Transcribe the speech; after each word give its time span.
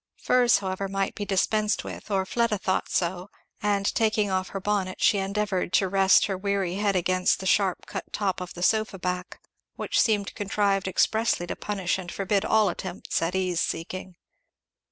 Furs 0.17 0.57
however 0.57 0.87
might 0.87 1.13
be 1.13 1.25
dispensed 1.25 1.83
with, 1.83 2.09
or 2.09 2.25
Fleda 2.25 2.57
thought 2.57 2.89
so; 2.89 3.29
and 3.61 3.85
taking 3.93 4.31
off 4.31 4.49
her 4.49 4.59
bonnet 4.59 4.99
she 4.99 5.19
endeavoured 5.19 5.71
to 5.73 5.87
rest 5.87 6.25
her 6.25 6.35
weary 6.35 6.73
head 6.77 6.95
against 6.95 7.39
the 7.39 7.45
sharp 7.45 7.85
cut 7.85 8.05
top 8.11 8.41
of 8.41 8.55
the 8.55 8.63
sofa 8.63 8.97
back, 8.97 9.39
which 9.75 10.01
seemed 10.01 10.33
contrived 10.33 10.87
expressly 10.87 11.45
to 11.45 11.55
punish 11.55 11.99
and 11.99 12.11
forbid 12.11 12.43
all 12.43 12.67
attempts 12.69 13.21
at 13.21 13.35
ease 13.35 13.59
seeking. 13.59 14.15